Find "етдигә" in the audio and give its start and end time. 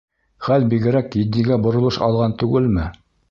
1.19-1.59